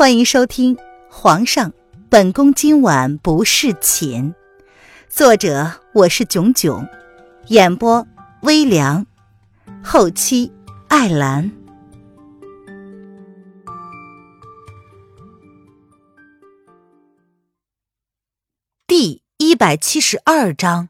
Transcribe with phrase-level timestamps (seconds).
[0.00, 0.76] 欢迎收听
[1.10, 1.74] 《皇上，
[2.08, 4.32] 本宫今晚不侍寝》，
[5.10, 6.88] 作者我是囧囧，
[7.48, 8.06] 演播
[8.40, 9.04] 微凉，
[9.84, 10.50] 后期
[10.88, 11.52] 艾兰。
[18.86, 20.88] 第一百七十二章：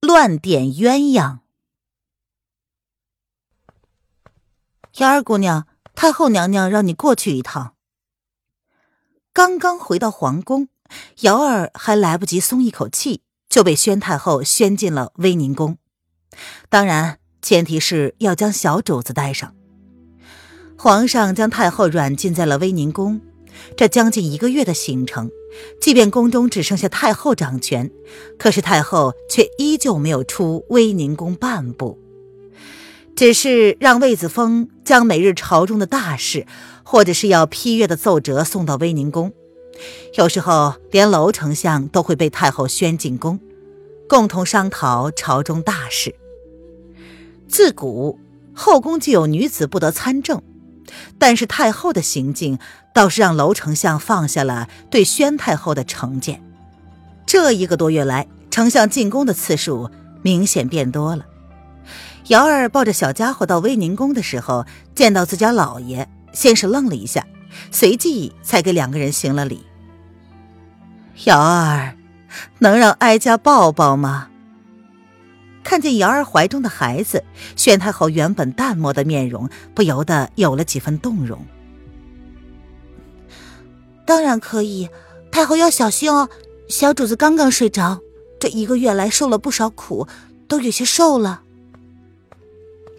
[0.00, 1.38] 乱点鸳鸯。
[4.96, 7.76] 幺儿姑娘，太后娘娘让你过去一趟。
[9.32, 10.66] 刚刚回到皇宫，
[11.20, 15.78] 瑶儿还来不及松一口气，就被宣太后宣进了威宁宫。
[16.68, 19.54] 当然，前提是要将小主子带上。
[20.76, 23.20] 皇上将太后软禁在了威宁宫，
[23.76, 25.30] 这将近一个月的行程，
[25.80, 27.88] 即便宫中只剩下太后掌权，
[28.36, 31.96] 可是太后却依旧没有出威宁宫半步，
[33.14, 36.48] 只是让魏子峰将每日朝中的大事。
[36.90, 39.32] 或者是要批阅的奏折送到威宁宫，
[40.14, 43.38] 有时候连娄丞相都会被太后宣进宫，
[44.08, 46.12] 共同商讨朝中大事。
[47.46, 48.18] 自古
[48.52, 50.42] 后宫就有女子不得参政，
[51.16, 52.58] 但是太后的行径
[52.92, 56.42] 倒是让娄丞相放下了对宣太后的成见。
[57.24, 59.88] 这一个多月来，丞相进宫的次数
[60.22, 61.24] 明显变多了。
[62.26, 66.08] 瑶儿抱着小家伙到威宁宫的时候，见到自家老爷。
[66.32, 67.26] 先是愣了一下，
[67.70, 69.64] 随即才给两个人行了礼。
[71.24, 71.96] 瑶儿，
[72.58, 74.28] 能让哀家抱抱吗？
[75.62, 77.22] 看见瑶儿怀中的孩子，
[77.54, 81.44] 宣太后原本淡漠的面容不由得有了几分动容。
[84.06, 84.88] 当然可以，
[85.30, 86.28] 太后要小心哦。
[86.68, 88.00] 小主子刚刚睡着，
[88.38, 90.08] 这一个月来受了不少苦，
[90.48, 91.42] 都有些瘦了。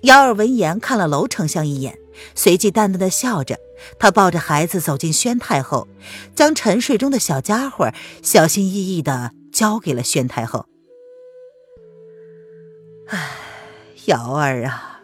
[0.03, 1.97] 瑶儿闻言看了娄丞相一眼。
[2.35, 3.59] 随即淡淡的笑着，
[3.99, 5.87] 他抱着孩子走进宣太后，
[6.35, 10.67] 将沉睡中的小家伙小心翼翼的交给了宣太后。
[13.07, 13.29] 唉，
[14.05, 15.01] 瑶儿啊，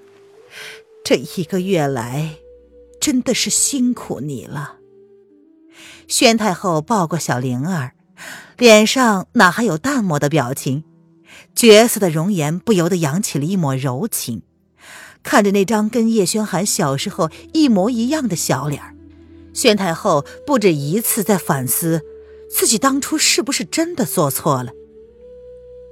[1.04, 2.36] 这一个月来，
[3.00, 4.76] 真的是辛苦你了。
[6.08, 7.92] 宣太后抱过小灵儿，
[8.58, 10.86] 脸上哪还有淡漠的表情，
[11.54, 14.42] 绝色的容颜不由得扬起了一抹柔情。
[15.28, 18.82] 看着那张跟叶轩寒小时候一模一样的小脸，
[19.54, 22.02] 宣太后不止一次在反思
[22.50, 24.72] 自己当初是不是真的做错了。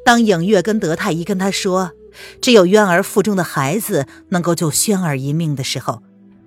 [0.05, 1.91] 当影月跟德太医跟她说，
[2.39, 6.01] 只有渊儿腹中的孩子能够救轩儿一命的时候，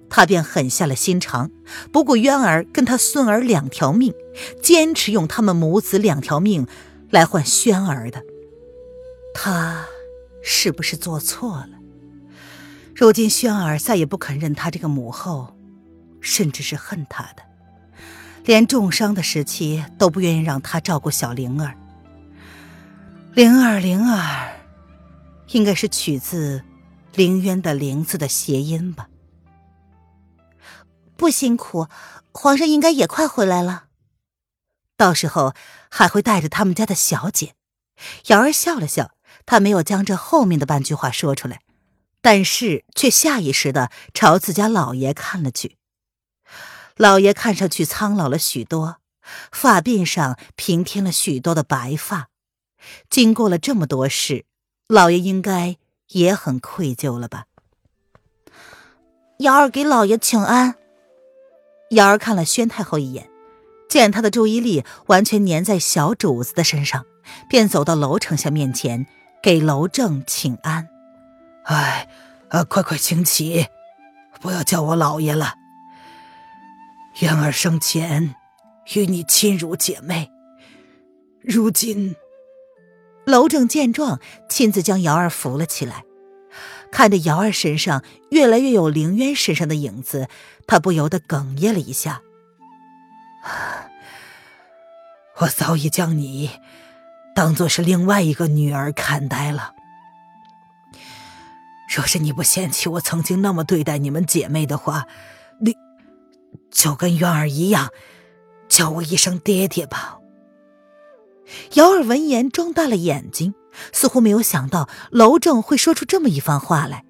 [0.09, 1.51] 她便狠下了心肠，
[1.93, 4.15] 不顾渊儿跟他孙儿两条命，
[4.63, 6.67] 坚持用他们母子两条命
[7.11, 8.23] 来换轩儿的。
[9.35, 9.85] 她
[10.43, 11.78] 是不是做错了？
[12.99, 15.57] 如今轩儿再也不肯认他这个母后，
[16.21, 17.45] 甚至是恨他的，
[18.45, 21.79] 连重伤的时期都不愿意让他照顾小灵儿。
[23.35, 24.53] 灵儿，灵儿，
[25.51, 26.65] 应该是取自
[27.15, 29.09] 凌渊的“灵”字的谐音吧？
[31.17, 31.87] 不辛苦，
[32.33, 33.85] 皇上应该也快回来了，
[34.97, 35.55] 到时候
[35.89, 37.55] 还会带着他们家的小姐。
[38.27, 39.13] 瑶儿笑了笑，
[39.47, 41.61] 她没有将这后面的半句话说出来。
[42.21, 45.77] 但是却下意识的朝自家老爷看了去，
[46.97, 48.97] 老爷看上去苍老了许多，
[49.53, 52.29] 发鬓上平添了许多的白发。
[53.09, 54.45] 经过了这么多事，
[54.89, 55.77] 老爷应该
[56.09, 57.45] 也很愧疚了吧？
[59.39, 60.75] 瑶儿给老爷请安。
[61.91, 63.31] 瑶儿看了宣太后一眼，
[63.89, 67.07] 见她的注意力完全粘在小主子的身上，
[67.49, 69.07] 便走到娄丞相面前，
[69.43, 70.89] 给娄正请安。
[71.69, 72.09] 哎，
[72.49, 73.67] 啊，快快请起，
[74.41, 75.55] 不要叫我老爷了。
[77.21, 78.35] 渊儿生前
[78.95, 80.31] 与你亲如姐妹，
[81.43, 82.17] 如今，
[83.27, 84.19] 娄正见状，
[84.49, 86.05] 亲自将瑶儿扶了起来，
[86.91, 90.27] 看着瑶儿身上越来越有凌渊身上的影子，
[90.67, 92.23] 他不由得哽咽了一下。
[95.41, 96.51] 我早已将你
[97.35, 99.75] 当做是另外一个女儿看待了。
[101.89, 105.07] 若是你不嫌弃我曾经那么对待你们姐妹的话，
[105.61, 105.75] 你
[106.71, 107.89] 就跟渊儿一样，
[108.69, 110.19] 叫我一声爹爹吧。
[111.75, 113.55] 瑶儿闻言睁大了眼睛，
[113.93, 117.05] 似乎没有想到娄正会说出这么一番话来，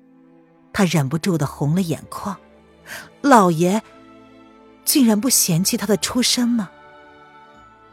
[0.73, 2.37] 他忍不住的红了眼眶。
[3.21, 3.83] 老爷
[4.85, 6.71] 竟然不嫌弃他的出身吗？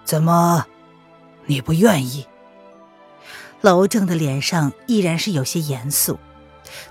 [0.04, 0.68] 怎么，
[1.48, 2.28] 你不愿意？
[3.62, 6.20] 娄正的脸上依然是有些严肃。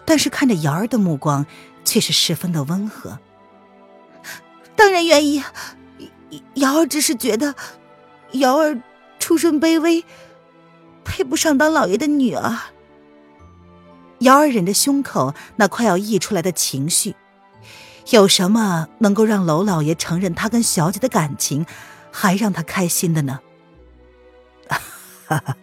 [0.04, 1.46] 但是看着瑶儿的目光
[1.84, 3.19] 却是十分的温和。
[4.76, 5.42] 当然愿意，
[6.54, 7.54] 瑶儿只是觉得，
[8.32, 8.81] 瑶儿
[9.19, 10.04] 出身卑微，
[11.04, 12.58] 配不上当老爷的女儿。
[14.20, 17.14] 瑶儿忍着胸口那快要溢出来的情绪，
[18.10, 21.66] 有什么能够让娄老爷承认他跟小姐的感情，
[22.10, 23.40] 还让他开心的呢？
[25.26, 25.56] 哈哈，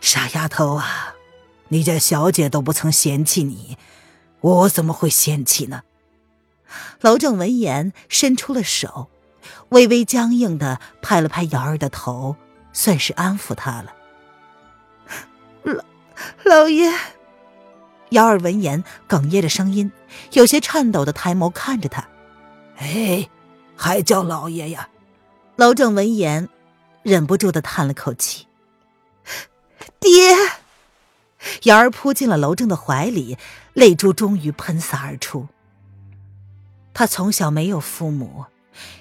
[0.00, 1.14] 傻丫头啊，
[1.68, 3.76] 你家小姐都不曾嫌弃你，
[4.40, 5.82] 我怎么会嫌弃呢？
[7.00, 9.08] 娄正闻言伸出了手，
[9.70, 12.36] 微微僵硬的拍了拍瑶儿的头，
[12.72, 13.94] 算是安抚她了。
[15.64, 15.84] 老
[16.44, 16.92] 老爷，
[18.10, 19.90] 瑶儿闻言哽咽着声音，
[20.32, 22.06] 有些颤抖的抬眸看着他。
[22.76, 23.28] 哎，
[23.76, 24.88] 还叫老爷呀？
[25.56, 26.48] 娄正闻言，
[27.02, 28.46] 忍不住的叹了口气。
[30.00, 30.34] 爹，
[31.64, 33.38] 瑶儿扑进了娄正的怀里，
[33.72, 35.48] 泪珠终于喷洒而出。
[36.92, 38.46] 他从小没有父母，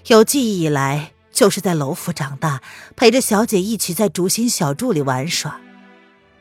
[0.08, 2.62] 有记忆以来就是在楼府长大，
[2.96, 5.60] 陪着小姐一起在竹心小筑里玩耍。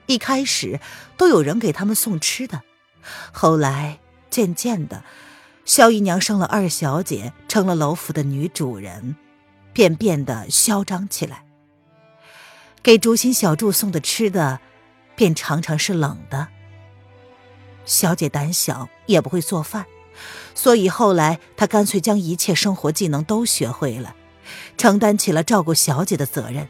[0.06, 0.80] 一开始
[1.16, 2.62] 都有人给他们送吃的，
[3.32, 3.98] 后来
[4.30, 5.02] 渐渐的，
[5.64, 9.16] 萧姨娘生了二小姐，成了楼府的女主人，
[9.72, 11.44] 便变得嚣张起来。
[12.82, 14.60] 给竹心小筑送的吃的，
[15.16, 16.48] 便常常是冷的。
[17.84, 19.86] 小姐胆小，也不会做饭。
[20.54, 24.14] 所以后来，她干脆将一切生活技能都学会了，
[24.78, 26.68] 承担起了照顾小姐的责任。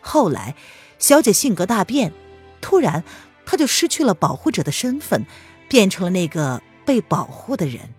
[0.00, 0.54] 后来，
[0.98, 2.12] 小姐性格大变，
[2.60, 3.02] 突然，
[3.44, 5.26] 她就失去了保护者的身份，
[5.68, 7.92] 变成了那个被保护的人。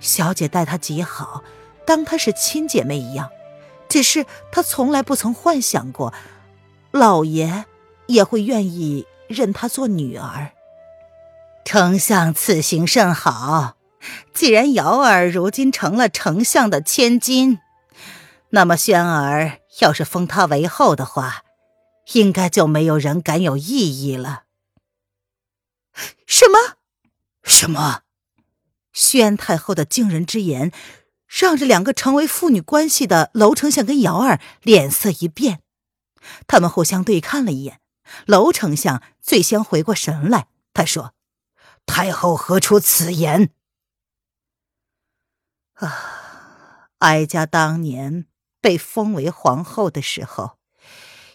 [0.00, 1.44] 小姐待她极好，
[1.86, 3.30] 当她是亲姐妹一样，
[3.88, 6.12] 只是她从来不曾幻想过，
[6.90, 7.66] 老爷
[8.12, 10.52] 也会愿意认她做女儿。
[11.64, 13.76] 丞相此行甚好，
[14.32, 17.58] 既然瑶儿如今成了丞相的千金，
[18.50, 21.44] 那么轩儿要是封她为后的话，
[22.14, 24.44] 应该就没有人敢有异议了。
[26.26, 26.76] 什么？
[27.42, 28.02] 什么？
[28.92, 30.72] 宣太后的惊人之言，
[31.28, 35.60] 让这两个成为父女关系的娄丞相跟瑶儿脸色一变，
[36.48, 37.78] 他们互相对看了一眼。
[38.26, 41.14] 娄丞相最先回过神来，他说。
[41.86, 43.50] 太后何出此言？
[45.74, 48.26] 啊，哀家当年
[48.60, 50.58] 被封为皇后的时候，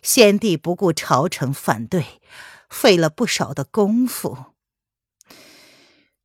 [0.02, 2.22] 先帝不顾朝臣反对，
[2.70, 4.54] 费了不少的功夫。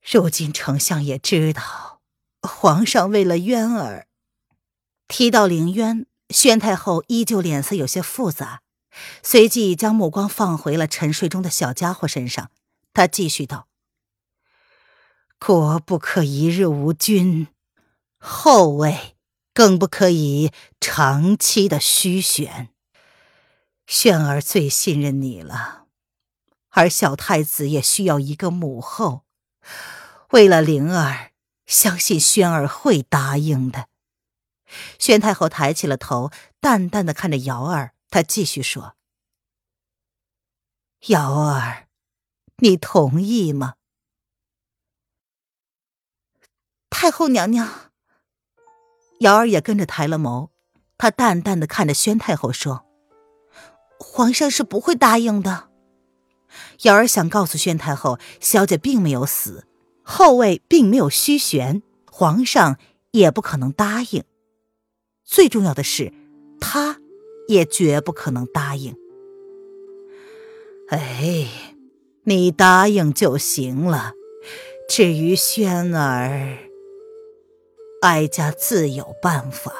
[0.00, 2.00] 如今丞相也知道，
[2.42, 4.06] 皇上为了渊儿，
[5.08, 8.62] 提到凌渊，宣太后依旧脸色有些复杂，
[9.22, 12.50] 随即将目光放回了沉睡中的小家伙身上。
[12.92, 13.68] 他继续道。
[15.38, 17.48] 国不可一日无君，
[18.18, 19.16] 后位
[19.54, 22.68] 更不可以长期的虚悬。
[23.86, 25.86] 轩儿最信任你了，
[26.68, 29.24] 而小太子也需要一个母后。
[30.30, 31.30] 为了灵儿，
[31.66, 33.86] 相信轩儿会答应的。
[34.98, 38.96] 宣太后抬起了头，淡淡的看着瑶儿，他继续说
[41.06, 41.88] ：“瑶儿，
[42.58, 43.74] 你同意吗？”
[46.90, 47.92] 太后娘娘，
[49.20, 50.50] 瑶儿也跟着抬了眸，
[50.98, 52.84] 她淡淡的看着宣太后说
[53.98, 55.70] ：“皇上是不会答应的。”
[56.82, 59.68] 瑶儿想告诉宣太后，小姐并没有死，
[60.02, 62.78] 后位并没有虚悬，皇上
[63.12, 64.24] 也不可能答应。
[65.24, 66.12] 最重要的是，
[66.60, 67.00] 他
[67.50, 68.94] 也绝不可能答应。
[70.88, 71.48] 哎，
[72.24, 74.14] 你答应就行了，
[74.88, 76.58] 至于轩儿……
[78.02, 79.72] 哀家自有办法。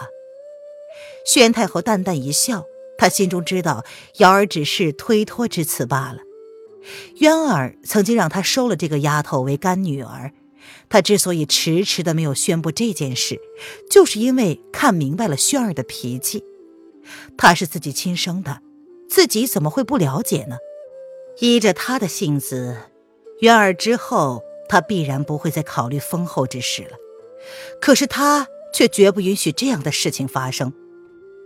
[1.25, 2.65] 宣太后淡淡一笑，
[2.99, 3.85] 她心中知道
[4.19, 6.19] 瑶儿只是推脱之词罢了。
[7.21, 10.33] 渊儿曾经让她收了这个丫头为干女儿，
[10.89, 13.41] 她之所以迟迟的没有宣布这件事，
[13.89, 16.45] 就是因为看明白了轩儿的脾气。
[17.37, 18.61] 她是自己亲生的，
[19.09, 20.57] 自己怎么会不了解呢？
[21.39, 22.77] 依着她的性子，
[23.41, 26.97] 渊儿之后，她必然不会再考虑封后之事了。
[27.81, 30.73] 可是他却绝不允许这样的事情发生。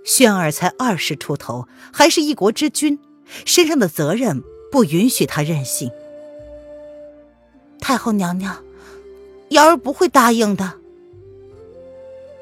[0.04, 2.98] 轩儿才二十出头，还是一国之君，
[3.46, 4.42] 身上的责任
[4.72, 5.90] 不允许他任性。
[7.80, 8.62] 太后娘娘，
[9.50, 10.74] 瑶儿不会答应的。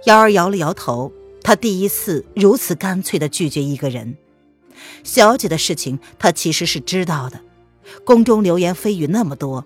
[0.06, 4.16] 瑶儿摇了摇头，她第一次如此干脆的拒绝一个人。
[5.04, 7.40] 小姐的事情，她其实是知道的。
[8.04, 9.64] 宫中流言蜚语那么多，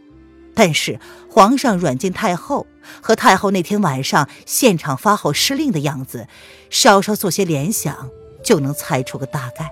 [0.55, 0.99] 但是
[1.31, 2.67] 皇上软禁太后
[3.01, 6.27] 和太后那天晚上现场发号施令的样子，
[6.71, 8.11] 稍稍做些联想
[8.43, 9.71] 就能猜出个大概。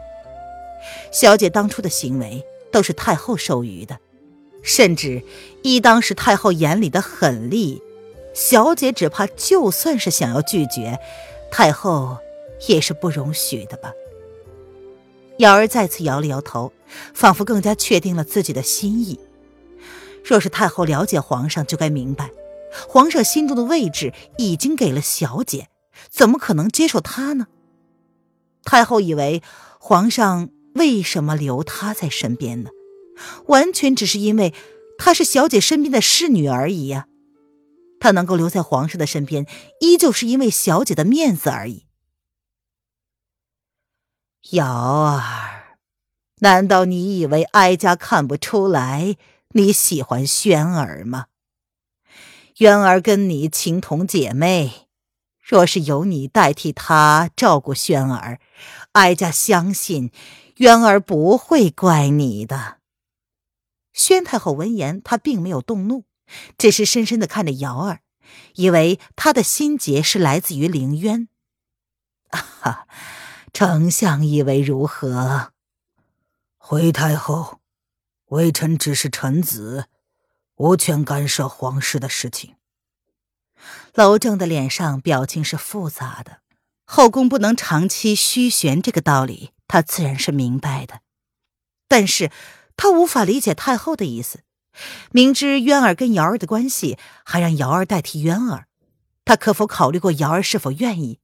[1.11, 3.99] 小姐当初的行为都是太后授予的，
[4.63, 5.23] 甚至
[5.63, 7.83] 依当时太后眼里的狠厉，
[8.35, 10.99] 小姐只怕就算是想要拒绝，
[11.57, 12.19] 太后
[12.67, 13.93] 也是不容许的吧。
[15.39, 16.73] 瑶儿再次摇了摇头，
[17.15, 19.21] 仿佛更加确定了自己的心意。
[20.25, 22.33] 若是太后了解皇上，就该明白，
[22.89, 25.69] 皇上心中的位置已经给了小姐，
[26.11, 27.47] 怎么可能接受她呢？
[28.65, 29.41] 太后以为
[29.79, 32.71] 皇上为什么留她在身边呢？
[33.47, 34.53] 完全只是因为
[34.99, 37.07] 她是小姐身边的侍女而已呀。
[38.05, 39.47] 她能够留在皇上的身边，
[39.81, 41.87] 依旧是因为小姐的面子而已。
[44.51, 45.79] 瑶儿，
[46.41, 49.17] 难道你以为哀家看不出来
[49.55, 51.29] 你喜欢轩儿吗？
[52.59, 54.87] 渊儿跟你情同姐妹，
[55.41, 58.39] 若是由你代替她照顾轩儿，
[58.93, 60.13] 哀家相信
[60.57, 62.81] 渊儿不会怪你的。
[63.95, 66.05] 宣太后闻言，她并没有动怒，
[66.57, 68.01] 只是深深的看着瑶儿，
[68.55, 71.29] 以为她的心结是来自于凌渊。
[72.31, 72.87] 哈。
[73.57, 75.53] 丞相以为如何？
[76.59, 77.61] 回太后，
[78.31, 79.87] 微臣只是臣子，
[80.57, 82.57] 无权干涉皇室的事情。
[83.93, 86.41] 娄正的脸上表情是复杂的，
[86.85, 91.03] 后宫不能长期虚悬，这个道理他自然是明白的，
[91.87, 92.33] 但是
[92.77, 94.41] 他无法理解太后的意思。
[95.13, 98.67] 明知渊儿跟瑶儿的关系，还让瑶儿代替渊儿，
[99.25, 101.21] 他可否考虑过瑶儿是否愿意？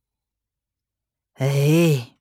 [1.35, 2.17] 哎。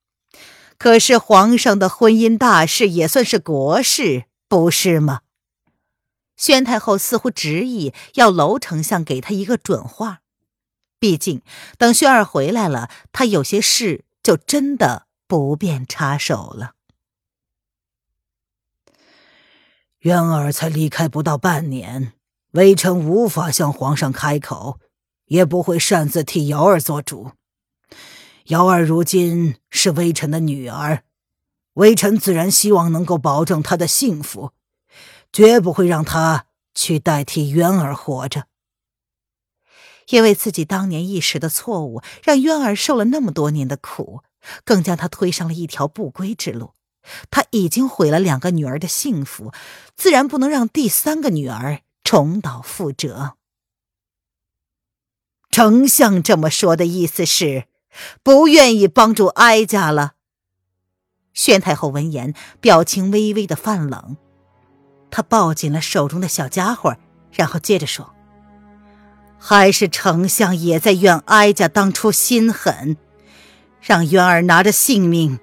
[0.77, 5.21] 可是皇上的婚姻大事也算是国事，不是吗？
[6.37, 10.21] 宣太后似乎执意要娄丞相给他一个准话，
[10.97, 11.41] 毕竟
[11.77, 16.75] 等宣儿回来了，他有些事就真的不便插手了。
[19.99, 22.13] 渊儿才离开不到半年，
[22.51, 24.79] 微臣无法向皇上开口，
[25.25, 27.31] 也不会擅自替瑶儿做主。
[28.45, 31.03] 瑶儿如今是微臣的女儿，
[31.73, 34.53] 微臣自然希望能够保证她的幸福，
[35.33, 38.45] 绝不会让她去代替渊儿活着。
[40.07, 44.23] 因为自己当年一时的错误，让渊儿受了那么多年的苦，
[44.63, 46.71] 更将她推上了一条不归之路。
[47.31, 49.51] 他已经毁了两个女儿的幸福，
[49.95, 53.35] 自然不能让第三个女儿重蹈覆辙。
[55.51, 57.65] 丞相这么说的意思是？
[58.21, 60.13] 不愿意帮助哀家了。
[61.33, 64.15] 宣太后闻言，表情微微的泛冷，
[65.09, 66.97] 她抱紧了手中的小家伙，
[67.31, 68.13] 然后接着说
[69.39, 72.95] ：“还是丞相也在怨哀家当初心狠，
[73.81, 75.39] 让渊儿拿着性命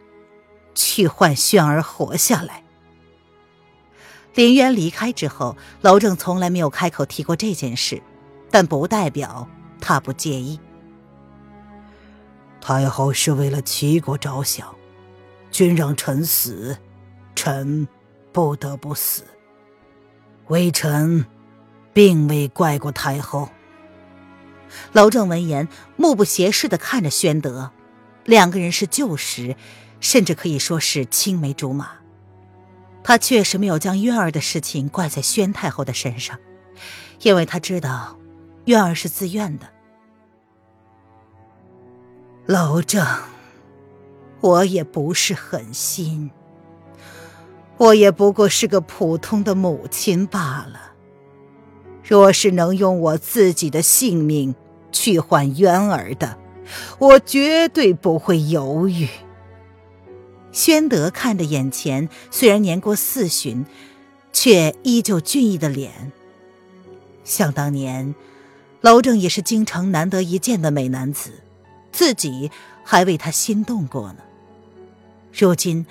[0.76, 2.62] 去换轩儿活下来。”
[4.36, 8.00] 林渊离开之后，娄正从来没有开口提过这件事，
[8.50, 9.48] 但不代表
[9.80, 10.60] 他不介意。
[12.60, 14.74] 太后是为了齐国着想，
[15.50, 16.76] 君让臣死，
[17.34, 17.88] 臣
[18.30, 19.22] 不得不死。
[20.48, 21.24] 微臣
[21.92, 23.48] 并未怪过太后。
[24.92, 25.66] 娄正闻言，
[25.96, 27.70] 目不斜视的看着宣德，
[28.24, 29.56] 两个人是旧识，
[30.00, 31.90] 甚至可以说是青梅竹马。
[33.02, 36.38] 他确实没有将渊儿的事情怪在宣太后的身上，
[37.22, 38.18] 因为他知道，
[38.64, 39.66] 渊儿是自愿的。
[42.46, 43.06] 老郑，
[44.40, 46.30] 我也不是狠心，
[47.76, 50.92] 我也不过是个普通的母亲罢了。
[52.02, 54.54] 若是能用我自己的性命
[54.92, 56.38] 去换渊儿的，
[56.98, 59.08] 我绝对不会犹豫。
[60.56, 63.66] 宣德看着眼前虽然年过四旬，
[64.32, 66.10] 却依旧俊逸的脸，
[67.24, 68.14] 想当年，
[68.80, 71.42] 娄正也是京城难得一见的美男子。
[71.92, 72.50] 自己
[72.82, 74.20] 还为他心动过呢。
[75.30, 75.84] 如今，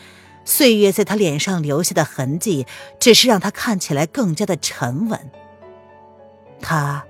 [0.46, 2.66] 岁月在他脸上留下的痕迹，
[3.00, 5.30] 只是让他看起来更加的沉稳。
[6.60, 7.06] 他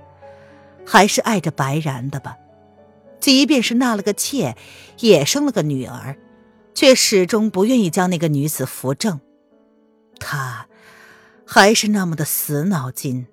[0.84, 2.36] 还是爱着白然的吧？
[3.18, 4.54] 即便是纳了个妾，
[4.98, 6.18] 也生了个女儿，
[6.76, 9.18] 却始终不愿意将那个女子扶正。
[10.20, 10.68] 他
[11.46, 13.26] 还是那么的死脑筋。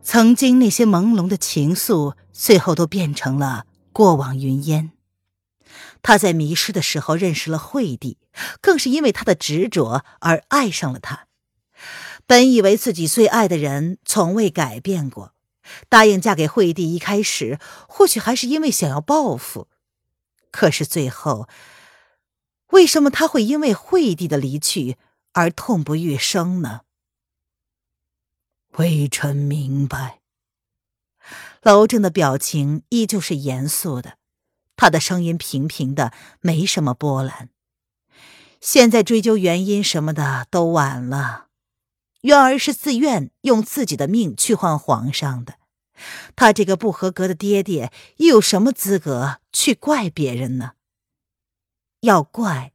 [0.00, 3.66] 曾经那些朦胧的情愫，最后都变成了。
[3.92, 4.92] 过往云烟，
[6.02, 8.18] 他在迷失的时候认识了惠帝，
[8.60, 11.26] 更是因为他的执着而爱上了他。
[12.26, 15.32] 本以为自己最爱的人从未改变过，
[15.88, 17.58] 答应嫁给惠帝，一开始
[17.88, 19.66] 或许还是因为想要报复，
[20.56, 21.50] 可是最后，
[22.68, 24.96] 为什么他会因为惠帝的离去
[25.34, 26.80] 而痛不欲生呢？
[28.78, 30.22] 微臣明白。
[31.60, 34.16] 娄正的表情依旧是严肃的，
[34.76, 37.50] 他的声音平平的，没什么波澜。
[38.58, 41.48] 现在追究原因什么的都晚了，
[42.22, 45.58] 渊儿是自愿用自己的命去换皇上的，
[46.34, 50.72] 他这个不合格的爹爹又有什么资格去怪别人呢？
[52.00, 52.72] 要怪，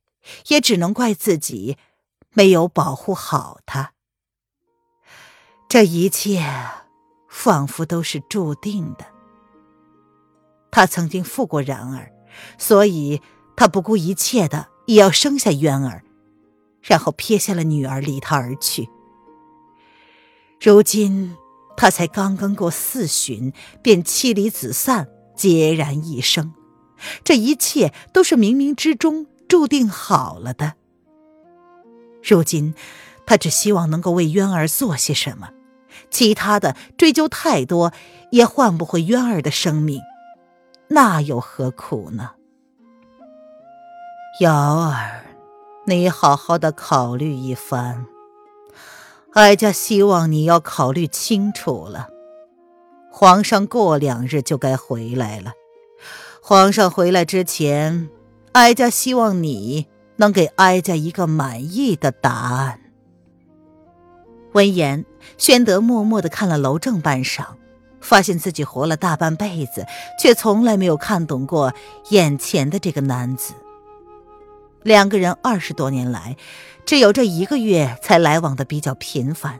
[0.48, 1.78] 也只能怪自己
[2.32, 3.94] 没有保护好他。
[5.70, 6.44] 这一切
[7.30, 9.06] 仿佛都是注定的。
[10.70, 12.12] 他曾经负过然儿，
[12.58, 13.22] 所以
[13.56, 16.04] 他不顾一切的也要生下渊儿，
[16.82, 18.90] 然后撇下了女儿离他而去。
[20.60, 21.38] 如今
[21.82, 26.54] 他才刚刚过四旬，便妻离子散，孑然一生。
[27.24, 30.74] 这一切都是冥冥之中注定好了的。
[32.22, 32.76] 如今
[33.26, 35.50] 他只希望能够为渊儿做些什么。
[36.12, 37.92] 其他的追究太多，
[38.30, 40.00] 也换不回渊儿的生命，
[40.90, 42.34] 那又何苦呢？
[44.40, 45.26] 瑶儿，
[45.88, 48.06] 你好好的考虑一番。
[49.34, 52.10] 哀家希望你要考虑清楚了。
[53.10, 55.54] 皇上过两日就该回来了，
[56.42, 58.10] 皇上回来之前，
[58.52, 62.82] 哀家希望你能给哀家一个满意的答案。
[64.52, 65.06] 闻言，
[65.38, 67.46] 宣德默默的看了娄正半晌，
[68.02, 69.86] 发现自己活了大半辈子，
[70.20, 71.74] 却从来没有看懂过
[72.10, 73.54] 眼前的这个男子。
[74.84, 76.36] 两个人二十多年来，
[76.86, 79.60] 只有这一个月才来往的比较频繁。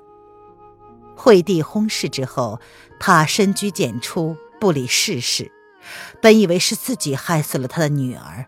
[1.16, 2.60] 惠帝薨逝之后，
[3.00, 5.52] 他深居简出，不理世事，
[6.20, 8.48] 本以为是自己害死了他的女儿。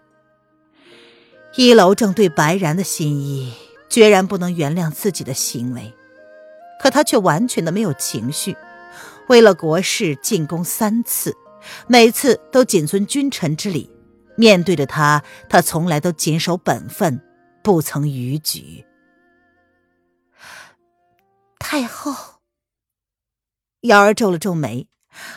[1.56, 3.54] 一楼正对白然的心意，
[3.90, 5.94] 决然不能原谅自己的行为。
[6.82, 8.58] 可他却完全的没有情绪，
[9.28, 11.38] 为了国事进宫三次，
[11.86, 13.93] 每次都谨遵君臣之礼。
[14.36, 17.22] 面对着他，他从来都谨守本分，
[17.64, 18.86] 不曾逾矩。
[21.60, 22.42] 太后，
[23.82, 24.88] 瑶儿皱了皱眉。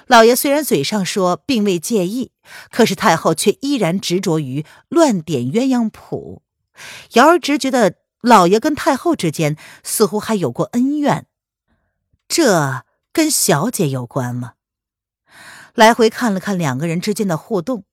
[0.06, 2.32] 老爷虽然嘴上说并未介意，
[2.70, 6.42] 可是太后却依然执着于乱点鸳鸯谱。
[7.12, 11.26] 瑶儿直觉得老爷跟太后之间似乎还有过恩怨。
[12.26, 14.54] 这跟小姐有关吗？
[15.74, 17.85] 来回看了看两个人之间的互动，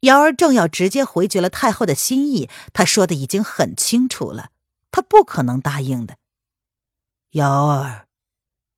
[0.00, 4.50] 瑶儿正要直接回绝了太后的心意，她说的已经很清楚了，
[4.90, 6.16] 她不可能答应的。
[7.32, 8.06] 瑶儿，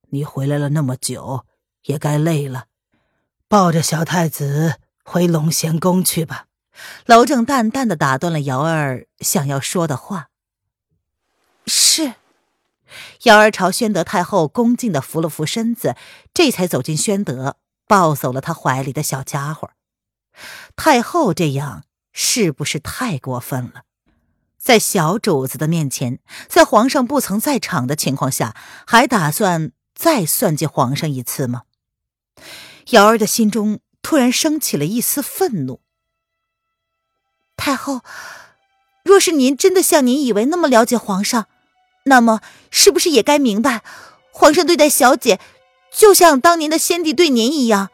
[0.09, 1.45] 你回来了那么久，
[1.83, 2.65] 也该累了，
[3.47, 6.47] 抱着小太子回龙贤宫去吧。
[7.05, 10.29] 娄正淡淡的打断了瑶儿想要说的话。
[11.67, 12.15] 是。
[13.23, 15.95] 瑶儿朝宣德太后恭敬的扶了扶身子，
[16.33, 17.57] 这才走进宣德，
[17.87, 19.71] 抱走了他怀里的小家伙。
[20.75, 23.83] 太后这样是不是太过分了？
[24.57, 28.55] 在小主子的面前，在皇上不曾在场的情况下，
[28.85, 31.63] 还打算再算计皇上一次吗？
[32.91, 35.81] 瑶儿的心中突然升起了一丝愤怒。
[37.57, 38.01] 太后，
[39.03, 41.47] 若是您真的像您以为那么了解皇上，
[42.05, 43.83] 那么，是不是也该明白，
[44.31, 45.39] 皇上对待小姐，
[45.91, 47.89] 就像当年的先帝对您一样？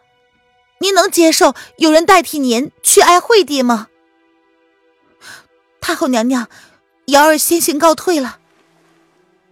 [0.79, 3.87] 您能接受有人代替您去爱惠帝吗？
[5.81, 6.47] 太后娘娘，
[7.05, 8.39] 瑶儿先行告退了。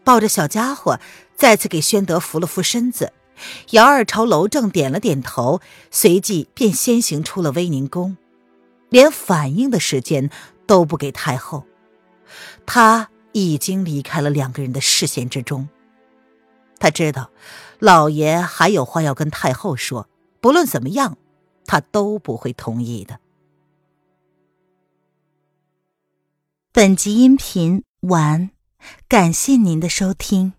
[0.03, 0.99] 抱着小家伙，
[1.35, 3.13] 再次给宣德扶了扶身子，
[3.71, 5.61] 瑶儿朝楼正点了点头，
[5.91, 8.17] 随即便先行出了威宁宫，
[8.89, 10.29] 连反应的时间
[10.67, 11.65] 都不给太后。
[12.65, 13.09] 他。
[13.38, 15.67] 已经离开了两个人的视线之中。
[16.79, 17.31] 他知道，
[17.79, 20.07] 老爷还有话要跟太后说，
[20.45, 21.17] 不论怎么样，
[21.65, 23.19] 他都不会同意的。
[26.71, 28.51] 本集音频完，
[29.08, 30.53] 感谢您的收听。